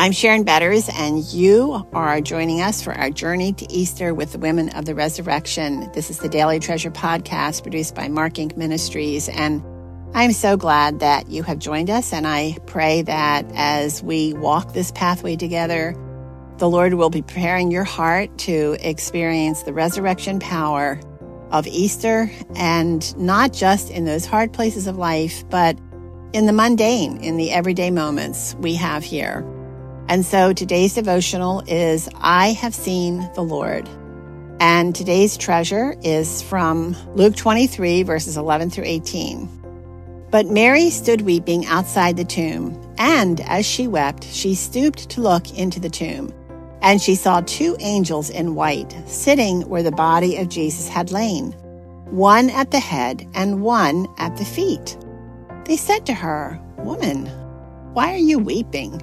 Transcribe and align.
I'm 0.00 0.12
Sharon 0.12 0.44
Betters, 0.44 0.88
and 0.88 1.24
you 1.24 1.84
are 1.92 2.20
joining 2.20 2.60
us 2.60 2.80
for 2.80 2.92
our 2.92 3.10
journey 3.10 3.52
to 3.54 3.72
Easter 3.72 4.14
with 4.14 4.30
the 4.30 4.38
Women 4.38 4.68
of 4.76 4.84
the 4.84 4.94
Resurrection. 4.94 5.90
This 5.92 6.08
is 6.08 6.18
the 6.18 6.28
Daily 6.28 6.60
Treasure 6.60 6.92
podcast 6.92 7.62
produced 7.64 7.96
by 7.96 8.06
Mark 8.06 8.34
Inc. 8.34 8.56
Ministries, 8.56 9.28
and 9.28 9.60
I'm 10.14 10.30
so 10.30 10.56
glad 10.56 11.00
that 11.00 11.28
you 11.28 11.42
have 11.42 11.58
joined 11.58 11.90
us. 11.90 12.12
And 12.12 12.28
I 12.28 12.58
pray 12.66 13.02
that 13.02 13.44
as 13.56 14.00
we 14.00 14.34
walk 14.34 14.72
this 14.72 14.92
pathway 14.92 15.34
together, 15.34 15.96
the 16.58 16.70
Lord 16.70 16.94
will 16.94 17.10
be 17.10 17.22
preparing 17.22 17.72
your 17.72 17.82
heart 17.82 18.38
to 18.38 18.76
experience 18.78 19.64
the 19.64 19.72
resurrection 19.72 20.38
power 20.38 21.00
of 21.50 21.66
Easter, 21.66 22.30
and 22.54 23.16
not 23.18 23.52
just 23.52 23.90
in 23.90 24.04
those 24.04 24.24
hard 24.24 24.52
places 24.52 24.86
of 24.86 24.96
life, 24.96 25.42
but 25.50 25.76
in 26.32 26.46
the 26.46 26.52
mundane, 26.52 27.16
in 27.16 27.36
the 27.36 27.50
everyday 27.50 27.90
moments 27.90 28.54
we 28.60 28.76
have 28.76 29.02
here. 29.02 29.44
And 30.08 30.24
so 30.24 30.54
today's 30.54 30.94
devotional 30.94 31.62
is 31.66 32.08
I 32.16 32.52
have 32.52 32.74
seen 32.74 33.30
the 33.34 33.42
Lord. 33.42 33.86
And 34.58 34.94
today's 34.94 35.36
treasure 35.36 35.94
is 36.02 36.40
from 36.40 36.96
Luke 37.14 37.36
23, 37.36 38.04
verses 38.04 38.38
11 38.38 38.70
through 38.70 38.86
18. 38.86 40.26
But 40.30 40.46
Mary 40.46 40.88
stood 40.88 41.20
weeping 41.20 41.66
outside 41.66 42.16
the 42.16 42.24
tomb, 42.24 42.80
and 42.98 43.40
as 43.42 43.66
she 43.66 43.86
wept, 43.86 44.24
she 44.24 44.54
stooped 44.54 45.10
to 45.10 45.20
look 45.20 45.56
into 45.56 45.78
the 45.78 45.90
tomb. 45.90 46.32
And 46.80 47.02
she 47.02 47.14
saw 47.14 47.40
two 47.42 47.76
angels 47.80 48.30
in 48.30 48.54
white 48.54 48.94
sitting 49.06 49.68
where 49.68 49.82
the 49.82 49.92
body 49.92 50.38
of 50.38 50.48
Jesus 50.48 50.88
had 50.88 51.12
lain, 51.12 51.52
one 52.10 52.48
at 52.50 52.70
the 52.70 52.80
head 52.80 53.28
and 53.34 53.62
one 53.62 54.06
at 54.16 54.36
the 54.38 54.44
feet. 54.44 54.96
They 55.66 55.76
said 55.76 56.06
to 56.06 56.14
her, 56.14 56.58
Woman, 56.78 57.26
why 57.92 58.12
are 58.14 58.16
you 58.16 58.38
weeping? 58.38 59.02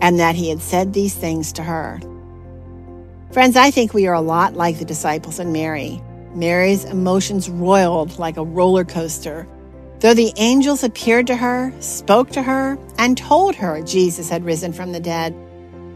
and 0.00 0.18
that 0.18 0.34
he 0.34 0.48
had 0.48 0.60
said 0.60 0.92
these 0.92 1.14
things 1.14 1.52
to 1.52 1.62
her. 1.62 2.00
Friends, 3.32 3.56
I 3.56 3.70
think 3.70 3.92
we 3.92 4.06
are 4.06 4.14
a 4.14 4.20
lot 4.20 4.54
like 4.54 4.78
the 4.78 4.84
disciples 4.84 5.38
and 5.38 5.52
Mary. 5.52 6.00
Mary's 6.34 6.84
emotions 6.84 7.48
roiled 7.48 8.18
like 8.18 8.36
a 8.36 8.44
roller 8.44 8.84
coaster. 8.84 9.46
Though 10.00 10.14
the 10.14 10.32
angels 10.36 10.84
appeared 10.84 11.26
to 11.28 11.36
her, 11.36 11.72
spoke 11.80 12.30
to 12.30 12.42
her, 12.42 12.78
and 12.98 13.16
told 13.16 13.54
her 13.56 13.82
Jesus 13.82 14.28
had 14.28 14.44
risen 14.44 14.72
from 14.72 14.92
the 14.92 15.00
dead, 15.00 15.34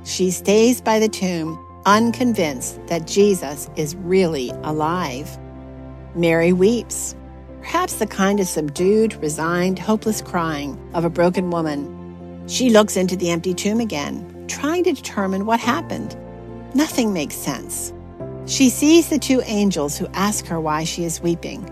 she 0.05 0.31
stays 0.31 0.81
by 0.81 0.99
the 0.99 1.09
tomb, 1.09 1.59
unconvinced 1.85 2.85
that 2.87 3.07
Jesus 3.07 3.69
is 3.77 3.95
really 3.97 4.51
alive. 4.63 5.39
Mary 6.15 6.53
weeps, 6.53 7.15
perhaps 7.61 7.97
the 7.97 8.07
kind 8.07 8.41
of 8.41 8.49
subdued, 8.49 9.15
resigned, 9.23 9.79
hopeless 9.79 10.23
crying 10.23 10.79
of 10.95 11.05
a 11.05 11.11
broken 11.11 11.51
woman 11.51 12.00
she 12.51 12.69
looks 12.69 12.97
into 12.97 13.17
the 13.17 13.31
empty 13.31 13.55
tomb 13.55 13.79
again, 13.79 14.45
trying 14.49 14.83
to 14.83 14.93
determine 14.93 15.47
what 15.47 15.61
happened. 15.61 16.17
Nothing 16.75 17.13
makes 17.13 17.37
sense. 17.37 17.93
She 18.47 18.71
sees 18.71 19.09
the 19.09 19.21
two 19.21 19.41
angels 19.47 19.97
who 19.97 20.09
ask 20.15 20.47
her 20.47 20.61
why 20.61 20.83
she 20.83 21.05
is 21.05 21.21
weeping. 21.21 21.71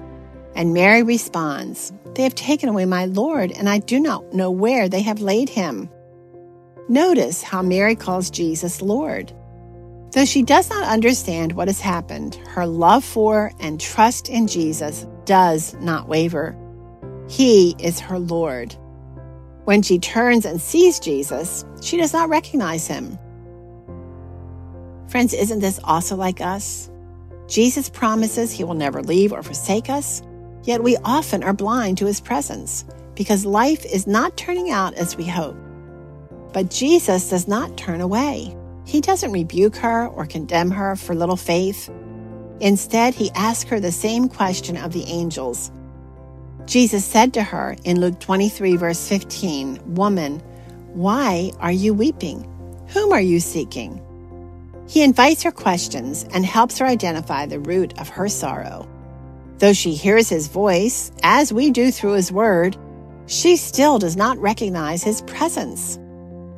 And 0.55 0.73
Mary 0.73 1.03
responds, 1.03 1.93
They 2.15 2.23
have 2.23 2.37
taken 2.37 2.69
away 2.69 2.85
my 2.85 3.07
Lord, 3.07 3.51
and 3.51 3.69
I 3.69 3.79
do 3.79 3.99
not 3.99 4.33
know 4.33 4.53
where 4.53 4.89
they 4.89 5.03
have 5.03 5.21
laid 5.21 5.49
him. 5.49 5.91
Notice 6.89 7.43
how 7.43 7.61
Mary 7.61 7.97
calls 7.97 8.31
Jesus 8.31 8.81
Lord. 8.81 9.33
Though 10.13 10.25
she 10.25 10.45
does 10.45 10.71
not 10.71 10.89
understand 10.89 11.53
what 11.53 11.67
has 11.67 11.81
happened, 11.81 12.37
her 12.51 12.67
love 12.67 13.05
for 13.05 13.51
and 13.59 13.81
trust 13.81 14.29
in 14.29 14.47
Jesus 14.47 15.09
does 15.25 15.75
not 15.81 16.07
waver. 16.07 16.57
He 17.29 17.75
is 17.81 17.99
her 17.99 18.21
Lord. 18.21 18.77
When 19.69 19.83
she 19.83 19.99
turns 19.99 20.47
and 20.47 20.59
sees 20.59 20.99
Jesus, 20.99 21.63
she 21.83 21.99
does 21.99 22.15
not 22.15 22.31
recognize 22.31 22.87
him. 22.87 23.19
Friends, 25.09 25.35
isn't 25.35 25.59
this 25.59 25.79
also 25.85 26.17
like 26.17 26.41
us? 26.41 26.91
Jesus 27.49 27.91
promises 27.91 28.51
he 28.51 28.65
will 28.65 28.73
never 28.73 29.03
leave 29.03 29.31
or 29.31 29.43
forsake 29.43 29.91
us, 29.91 30.23
yet 30.63 30.83
we 30.83 30.97
often 31.05 31.45
are 31.45 31.53
blind 31.53 31.99
to 31.99 32.07
his 32.07 32.19
presence 32.19 32.87
because 33.15 33.45
life 33.45 33.85
is 33.85 34.07
not 34.07 34.39
turning 34.39 34.71
out 34.71 34.95
as 34.95 35.19
we 35.19 35.27
hope. 35.27 35.59
But 36.55 36.71
Jesus 36.71 37.29
does 37.29 37.47
not 37.47 37.77
turn 37.77 38.01
away. 38.01 38.57
He 38.87 39.03
doesn't 39.03 39.33
rebuke 39.33 39.77
her 39.77 40.07
or 40.07 40.25
condemn 40.25 40.71
her 40.71 40.97
for 40.97 41.15
little 41.15 41.37
faith. 41.37 41.91
Instead, 42.61 43.15
he 43.15 43.31
asks 43.33 43.69
her 43.69 43.81
the 43.81 43.93
same 43.93 44.31
question 44.31 44.79
of 44.79 44.95
the 44.95 45.05
angels 45.05 45.71
Jesus 46.69 47.03
said 47.03 47.33
to 47.33 47.43
her 47.43 47.77
in 47.85 47.99
Luke 47.99 48.21
23, 48.21 48.77
verse 48.77 49.09
15, 49.09 49.95
Woman, 49.95 50.41
why 50.93 51.51
are 51.61 51.73
you 51.73 51.95
weeping? 51.95 52.45
Whom 52.89 53.11
are 53.11 53.23
you 53.23 53.41
seeking? 53.41 54.03
He 54.87 55.03
invites 55.03 55.43
her 55.45 55.51
questions 55.51 56.27
and 56.35 56.45
helps 56.45 56.77
her 56.79 56.85
identify 56.85 57.47
the 57.47 57.59
root 57.59 57.99
of 57.99 58.11
her 58.11 58.29
sorrow. 58.29 58.87
Though 59.57 59.73
she 59.73 59.95
hears 59.95 60.29
his 60.29 60.49
voice, 60.49 61.11
as 61.23 61.55
we 61.55 61.71
do 61.71 61.91
through 61.91 62.13
his 62.13 62.31
word, 62.31 62.77
she 63.25 63.57
still 63.57 63.99
does 63.99 64.17
not 64.19 64.37
recognize 64.37 65.03
his 65.03 65.23
presence. 65.23 65.99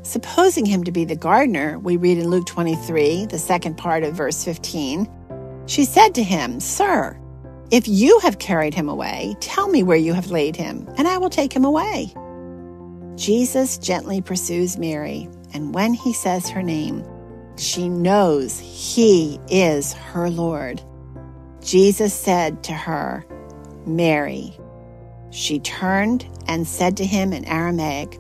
Supposing 0.03 0.67
him 0.67 0.83
to 0.83 0.91
be 0.91 1.05
the 1.05 1.15
gardener, 1.15 1.79
we 1.79 1.97
read 1.97 2.19
in 2.19 2.31
Luke 2.31 2.47
23, 2.47 3.27
the 3.27 3.39
second 3.39 3.77
part 3.77 4.03
of 4.03 4.17
verse 4.17 4.43
15, 4.43 5.09
she 5.67 5.85
said 5.85 6.17
to 6.17 6.23
him, 6.25 6.59
Sir, 6.59 7.17
if 7.71 7.87
you 7.87 8.19
have 8.21 8.39
carried 8.39 8.75
him 8.75 8.89
away, 8.89 9.37
tell 9.41 9.69
me 9.69 9.83
where 9.83 9.97
you 9.97 10.13
have 10.13 10.31
laid 10.31 10.57
him, 10.57 10.89
and 10.97 11.07
I 11.07 11.19
will 11.19 11.31
take 11.31 11.53
him 11.53 11.65
away. 11.65 12.13
Jesus 13.17 13.79
gently 13.79 14.21
pursues 14.21 14.79
Mary, 14.79 15.29
and 15.55 15.75
when 15.75 15.95
he 15.95 16.13
says 16.13 16.49
her 16.49 16.63
name, 16.63 17.05
she 17.57 17.89
knows 17.89 18.59
he 18.59 19.39
is 19.49 19.93
her 19.93 20.31
Lord. 20.31 20.83
Jesus 21.63 22.15
said 22.15 22.65
to 22.65 22.73
her, 22.73 23.25
Mary. 23.87 24.57
She 25.31 25.61
turned 25.61 26.27
and 26.49 26.67
said 26.67 26.97
to 26.97 27.05
him 27.05 27.33
in 27.33 27.45
Aramaic, 27.45 28.19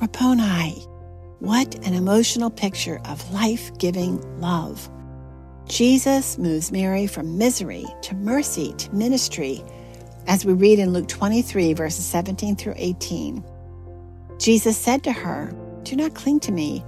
Rabboni. 0.00 0.84
What 1.38 1.86
an 1.86 1.94
emotional 1.94 2.50
picture 2.50 3.00
of 3.04 3.32
life 3.32 3.76
giving 3.78 4.40
love. 4.40 4.90
Jesus 5.68 6.38
moves 6.38 6.72
Mary 6.72 7.06
from 7.06 7.36
misery 7.36 7.84
to 8.00 8.14
mercy 8.14 8.72
to 8.78 8.94
ministry, 8.94 9.62
as 10.26 10.44
we 10.44 10.54
read 10.54 10.78
in 10.78 10.94
Luke 10.94 11.08
23, 11.08 11.74
verses 11.74 12.06
17 12.06 12.56
through 12.56 12.72
18. 12.76 13.44
Jesus 14.38 14.78
said 14.78 15.04
to 15.04 15.12
her, 15.12 15.54
Do 15.82 15.94
not 15.94 16.14
cling 16.14 16.40
to 16.40 16.52
me, 16.52 16.82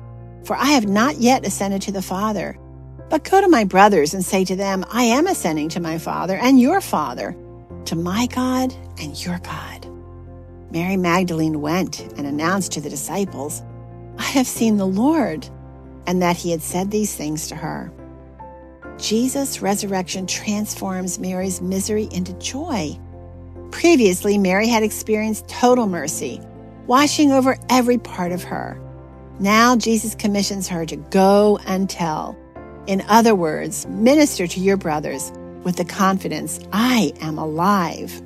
for 0.44 0.56
I 0.56 0.66
have 0.66 0.88
not 0.88 1.16
yet 1.18 1.46
ascended 1.46 1.82
to 1.82 1.92
the 1.92 2.00
Father. 2.00 2.58
But 3.10 3.24
go 3.24 3.42
to 3.42 3.48
my 3.48 3.64
brothers 3.64 4.14
and 4.14 4.24
say 4.24 4.46
to 4.46 4.56
them, 4.56 4.86
I 4.90 5.02
am 5.02 5.26
ascending 5.26 5.68
to 5.70 5.80
my 5.80 5.98
Father 5.98 6.36
and 6.36 6.58
your 6.58 6.80
Father, 6.80 7.36
to 7.84 7.96
my 7.96 8.28
God 8.28 8.74
and 8.98 9.22
your 9.22 9.40
God. 9.40 9.86
Mary 10.70 10.96
Magdalene 10.96 11.60
went 11.60 12.00
and 12.16 12.26
announced 12.26 12.72
to 12.72 12.80
the 12.80 12.88
disciples, 12.88 13.62
I 14.16 14.24
have 14.24 14.46
seen 14.46 14.78
the 14.78 14.86
Lord, 14.86 15.46
and 16.06 16.22
that 16.22 16.36
he 16.36 16.50
had 16.50 16.62
said 16.62 16.90
these 16.90 17.14
things 17.14 17.48
to 17.48 17.56
her. 17.56 17.92
Jesus' 19.00 19.62
resurrection 19.62 20.26
transforms 20.26 21.18
Mary's 21.18 21.60
misery 21.62 22.08
into 22.12 22.34
joy. 22.34 22.98
Previously, 23.70 24.36
Mary 24.36 24.68
had 24.68 24.82
experienced 24.82 25.48
total 25.48 25.86
mercy, 25.86 26.40
washing 26.86 27.32
over 27.32 27.56
every 27.70 27.96
part 27.96 28.30
of 28.30 28.42
her. 28.44 28.78
Now 29.38 29.74
Jesus 29.74 30.14
commissions 30.14 30.68
her 30.68 30.84
to 30.84 30.96
go 30.96 31.58
and 31.66 31.88
tell. 31.88 32.36
In 32.86 33.00
other 33.08 33.34
words, 33.34 33.86
minister 33.86 34.46
to 34.46 34.60
your 34.60 34.76
brothers 34.76 35.32
with 35.64 35.76
the 35.76 35.84
confidence, 35.84 36.60
I 36.72 37.14
am 37.20 37.38
alive. 37.38 38.20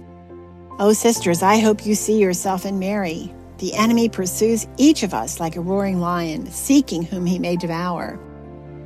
Oh, 0.81 0.93
sisters, 0.93 1.43
I 1.43 1.59
hope 1.59 1.87
you 1.87 1.95
see 1.95 2.19
yourself 2.21 2.67
in 2.67 2.81
Mary. 2.81 3.33
The 3.59 3.75
enemy 3.75 4.09
pursues 4.09 4.67
each 4.77 5.05
of 5.05 5.15
us 5.15 5.39
like 5.39 5.55
a 5.55 5.61
roaring 5.61 6.01
lion, 6.01 6.51
seeking 6.51 7.05
whom 7.05 7.27
he 7.27 7.39
may 7.39 7.55
devour. 7.57 8.19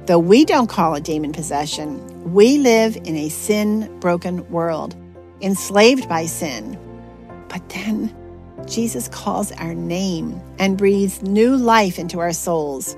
Though 0.08 0.18
we 0.18 0.46
don't 0.46 0.68
call 0.68 0.94
it 0.94 1.04
demon 1.04 1.32
possession, 1.32 2.32
we 2.32 2.56
live 2.56 2.96
in 2.96 3.14
a 3.14 3.28
sin 3.28 3.94
broken 4.00 4.50
world, 4.50 4.96
enslaved 5.42 6.08
by 6.08 6.24
sin. 6.24 6.78
But 7.50 7.68
then 7.68 8.16
Jesus 8.66 9.08
calls 9.08 9.52
our 9.52 9.74
name 9.74 10.40
and 10.58 10.78
breathes 10.78 11.20
new 11.20 11.54
life 11.56 11.98
into 11.98 12.20
our 12.20 12.32
souls. 12.32 12.96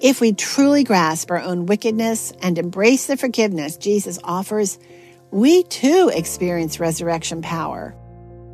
If 0.00 0.20
we 0.20 0.32
truly 0.32 0.84
grasp 0.84 1.32
our 1.32 1.40
own 1.40 1.66
wickedness 1.66 2.32
and 2.40 2.56
embrace 2.56 3.08
the 3.08 3.16
forgiveness 3.16 3.76
Jesus 3.76 4.20
offers, 4.22 4.78
we 5.32 5.64
too 5.64 6.12
experience 6.14 6.78
resurrection 6.78 7.42
power. 7.42 7.96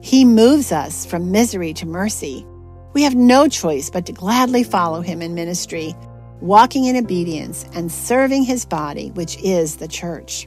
He 0.00 0.25
moves 0.25 0.73
us 0.73 1.05
from 1.05 1.32
misery 1.32 1.75
to 1.75 1.85
mercy. 1.85 2.46
We 2.94 3.03
have 3.03 3.14
no 3.14 3.46
choice 3.46 3.91
but 3.91 4.06
to 4.06 4.12
gladly 4.12 4.64
follow 4.64 5.03
him 5.03 5.20
in 5.20 5.35
ministry, 5.35 5.94
walking 6.40 6.84
in 6.84 6.96
obedience 6.96 7.64
and 7.75 7.90
serving 7.90 8.44
his 8.44 8.64
body, 8.64 9.10
which 9.10 9.37
is 9.42 9.76
the 9.76 9.88
church. 9.88 10.46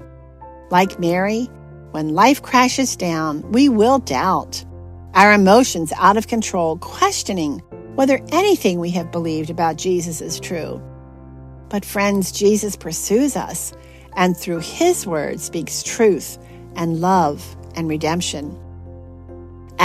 Like 0.71 0.99
Mary, 0.99 1.49
when 1.91 2.09
life 2.09 2.41
crashes 2.41 2.95
down, 2.95 3.51
we 3.51 3.69
will 3.69 3.99
doubt. 3.99 4.65
Our 5.13 5.33
emotions 5.33 5.93
out 5.97 6.17
of 6.17 6.27
control, 6.27 6.77
questioning 6.77 7.59
whether 7.95 8.19
anything 8.31 8.79
we 8.79 8.89
have 8.91 9.11
believed 9.11 9.51
about 9.51 9.77
Jesus 9.77 10.21
is 10.21 10.39
true. 10.39 10.81
But 11.69 11.85
friends, 11.85 12.31
Jesus 12.31 12.75
pursues 12.75 13.35
us 13.35 13.73
and 14.15 14.35
through 14.35 14.59
his 14.59 15.05
word 15.05 15.39
speaks 15.39 15.83
truth 15.83 16.37
and 16.75 17.01
love 17.01 17.55
and 17.75 17.87
redemption. 17.87 18.59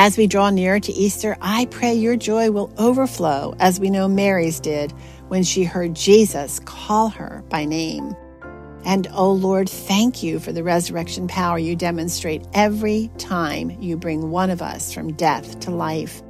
As 0.01 0.17
we 0.17 0.29
draw 0.29 0.51
nearer 0.51 0.79
to 0.79 0.93
Easter, 0.93 1.37
I 1.41 1.67
pray 1.73 1.93
your 1.93 2.15
joy 2.15 2.53
will 2.53 2.73
overflow 2.79 3.57
as 3.59 3.81
we 3.81 3.91
know 3.91 4.07
Mary's 4.07 4.61
did 4.61 4.93
when 5.27 5.43
she 5.43 5.65
heard 5.65 5.97
Jesus 5.97 6.61
call 6.61 7.09
her 7.09 7.43
by 7.49 7.65
name. 7.65 8.15
And 8.85 9.09
oh 9.13 9.33
Lord, 9.33 9.69
thank 9.69 10.23
you 10.23 10.39
for 10.39 10.53
the 10.53 10.63
resurrection 10.63 11.27
power 11.27 11.59
you 11.59 11.75
demonstrate 11.75 12.47
every 12.55 13.11
time 13.19 13.77
you 13.83 13.97
bring 13.97 14.31
one 14.31 14.51
of 14.51 14.63
us 14.63 14.95
from 14.95 15.15
death 15.15 15.59
to 15.63 15.73
life. 15.73 16.23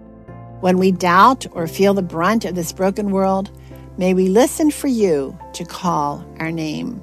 When 0.60 0.78
we 0.78 0.90
doubt 0.90 1.44
or 1.52 1.66
feel 1.66 1.92
the 1.92 2.00
brunt 2.00 2.46
of 2.46 2.54
this 2.54 2.72
broken 2.72 3.10
world, 3.10 3.50
may 3.98 4.14
we 4.14 4.28
listen 4.28 4.70
for 4.70 4.88
you 4.88 5.38
to 5.52 5.66
call 5.66 6.26
our 6.40 6.50
name. 6.50 7.02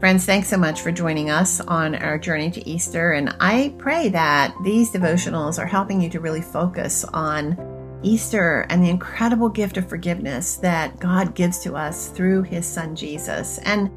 Friends, 0.00 0.24
thanks 0.24 0.46
so 0.46 0.56
much 0.56 0.82
for 0.82 0.92
joining 0.92 1.28
us 1.28 1.60
on 1.60 1.96
our 1.96 2.18
journey 2.18 2.52
to 2.52 2.68
Easter. 2.68 3.14
And 3.14 3.34
I 3.40 3.74
pray 3.78 4.08
that 4.10 4.54
these 4.62 4.92
devotionals 4.92 5.58
are 5.58 5.66
helping 5.66 6.00
you 6.00 6.08
to 6.10 6.20
really 6.20 6.40
focus 6.40 7.04
on 7.12 7.58
Easter 8.04 8.64
and 8.70 8.80
the 8.80 8.90
incredible 8.90 9.48
gift 9.48 9.76
of 9.76 9.88
forgiveness 9.88 10.54
that 10.58 11.00
God 11.00 11.34
gives 11.34 11.58
to 11.64 11.74
us 11.74 12.10
through 12.10 12.44
his 12.44 12.64
son 12.64 12.94
Jesus. 12.94 13.58
And 13.64 13.90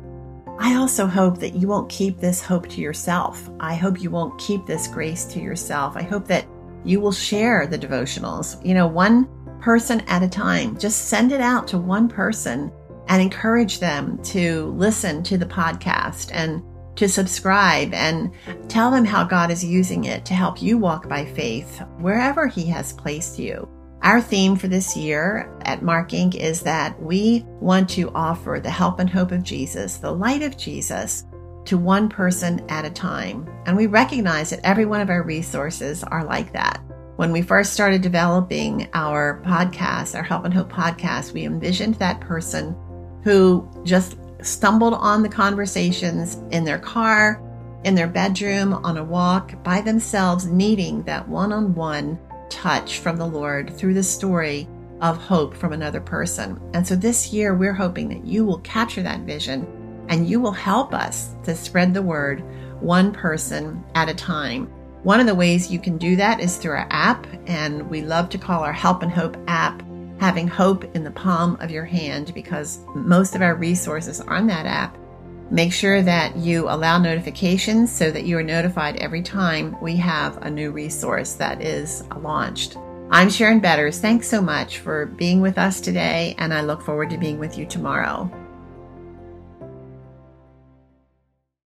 I 0.60 0.74
also 0.74 1.06
hope 1.06 1.38
that 1.38 1.54
you 1.54 1.68
won't 1.68 1.88
keep 1.88 2.18
this 2.18 2.42
hope 2.42 2.68
to 2.70 2.82
yourself. 2.82 3.52
I 3.60 3.76
hope 3.76 4.02
you 4.02 4.10
won't 4.10 4.40
keep 4.40 4.66
this 4.66 4.88
grace 4.88 5.26
to 5.26 5.40
yourself. 5.40 5.96
I 5.96 6.02
hope 6.02 6.26
that 6.30 6.48
you 6.84 7.00
will 7.00 7.12
share 7.12 7.68
the 7.68 7.78
devotionals, 7.78 8.64
you 8.66 8.74
know, 8.74 8.88
one 8.88 9.30
person 9.60 10.02
at 10.08 10.24
a 10.24 10.28
time. 10.28 10.80
Just 10.80 11.10
send 11.10 11.32
it 11.32 11.42
out 11.42 11.68
to 11.68 11.78
one 11.78 12.10
person 12.10 12.72
and 13.12 13.22
encourage 13.22 13.80
them 13.80 14.18
to 14.24 14.68
listen 14.78 15.22
to 15.22 15.38
the 15.38 15.46
podcast 15.46 16.32
and 16.34 16.64
to 16.96 17.10
subscribe 17.10 17.94
and 17.94 18.32
tell 18.70 18.90
them 18.90 19.04
how 19.04 19.26
God 19.26 19.52
is 19.52 19.64
using 19.64 20.06
it 20.06 20.24
to 20.26 20.34
help 20.34 20.62
you 20.62 20.78
walk 20.78 21.10
by 21.10 21.26
faith 21.26 21.82
wherever 22.00 22.48
He 22.48 22.66
has 22.68 22.94
placed 22.94 23.38
you. 23.38 23.68
Our 24.02 24.22
theme 24.22 24.56
for 24.56 24.70
this 24.70 24.96
year 24.96 25.54
at 25.64 25.84
Mark 25.84 26.12
Inc. 26.12 26.36
is 26.36 26.62
that 26.62 27.00
we 27.02 27.44
want 27.60 27.90
to 27.92 28.10
offer 28.16 28.62
the 28.64 28.72
help 28.72 29.00
and 29.00 29.10
hope 29.10 29.34
of 29.34 29.44
Jesus, 29.44 29.98
the 29.98 30.12
light 30.12 30.42
of 30.42 30.58
Jesus, 30.58 31.26
to 31.66 31.78
one 31.78 32.08
person 32.08 32.66
at 32.70 32.86
a 32.86 32.90
time. 32.90 33.46
And 33.66 33.76
we 33.76 33.88
recognize 33.88 34.52
that 34.52 34.62
every 34.64 34.86
one 34.86 35.02
of 35.02 35.10
our 35.10 35.22
resources 35.22 36.06
are 36.06 36.24
like 36.24 36.54
that. 36.54 36.82
When 37.18 37.34
we 37.34 37.42
first 37.42 37.74
started 37.74 38.02
developing 38.02 38.90
our 38.94 39.44
podcast, 39.46 40.16
our 40.16 40.24
Help 40.24 40.46
and 40.46 40.54
Hope 40.54 40.72
podcast, 40.72 41.34
we 41.34 41.44
envisioned 41.44 41.96
that 41.96 42.22
person 42.22 42.74
who 43.24 43.68
just 43.84 44.18
stumbled 44.42 44.94
on 44.94 45.22
the 45.24 45.30
conversations 45.30 46.36
in 46.52 46.64
their 46.64 46.80
car, 46.80 47.42
in 47.84 47.96
their 47.96 48.08
bedroom, 48.08 48.74
on 48.74 48.98
a 48.98 49.04
walk, 49.04 49.62
by 49.64 49.82
themselves, 49.82 50.46
needing 50.46 51.04
that 51.04 51.28
one 51.28 51.52
on 51.52 51.76
one 51.76 52.20
touch 52.50 53.00
from 53.00 53.18
the 53.18 53.26
Lord 53.26 53.76
through 53.78 53.94
the 53.94 54.04
story 54.04 54.68
of 55.02 55.18
hope 55.18 55.56
from 55.56 55.74
another 55.74 56.02
person. 56.02 56.60
And 56.74 56.88
so 56.88 56.96
this 56.96 57.34
year, 57.34 57.56
we're 57.56 57.74
hoping 57.74 58.10
that 58.10 58.26
you 58.26 58.46
will 58.46 58.60
capture 58.60 59.02
that 59.02 59.22
vision 59.22 59.66
and 60.10 60.28
you 60.28 60.40
will 60.40 60.52
help 60.52 60.94
us 60.94 61.36
to 61.44 61.56
spread 61.56 61.94
the 61.94 62.02
word 62.02 62.44
one 62.82 63.12
person 63.12 63.84
at 63.96 64.10
a 64.10 64.14
time. 64.14 64.68
One 65.04 65.20
of 65.20 65.26
the 65.26 65.36
ways 65.36 65.72
you 65.72 65.80
can 65.80 65.98
do 65.98 66.16
that 66.18 66.40
is 66.40 66.58
through 66.58 66.74
our 66.74 66.88
app, 66.92 67.26
and 67.48 67.90
we 67.90 68.02
love 68.02 68.30
to 68.30 68.38
call 68.38 68.64
our 68.64 68.74
Help 68.74 69.02
and 69.02 69.12
Hope 69.12 69.36
app 69.48 69.82
having 70.22 70.48
hope 70.48 70.84
in 70.96 71.04
the 71.04 71.10
palm 71.10 71.58
of 71.62 71.72
your 71.72 71.84
hand 71.84 72.32
because 72.36 72.86
most 72.94 73.36
of 73.36 73.42
our 73.42 73.56
resources 73.56 74.22
are 74.22 74.36
on 74.36 74.46
that 74.46 74.68
app. 74.68 74.96
Make 75.50 75.74
sure 75.74 76.04
that 76.04 76.38
you 76.38 76.70
allow 76.70 77.00
notifications 77.00 77.92
so 77.92 78.12
that 78.12 78.24
you 78.24 78.38
are 78.38 78.44
notified 78.44 78.98
every 78.98 79.24
time 79.24 79.76
we 79.82 79.98
have 79.98 80.38
a 80.44 80.50
new 80.50 80.70
resource 80.70 81.34
that 81.34 81.64
is 81.64 82.04
launched. 82.18 82.78
I'm 83.10 83.32
Sharon 83.32 83.62
Betters. 83.62 84.00
Thanks 84.00 84.28
so 84.28 84.42
much 84.42 84.78
for 84.78 85.08
being 85.08 85.42
with 85.42 85.58
us 85.58 85.82
today, 85.82 86.36
and 86.38 86.54
I 86.54 86.62
look 86.62 86.84
forward 86.84 87.10
to 87.10 87.18
being 87.18 87.40
with 87.40 87.58
you 87.58 87.66
tomorrow. 87.66 88.32